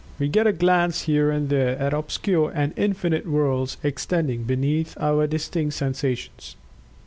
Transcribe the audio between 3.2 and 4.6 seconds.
worlds extending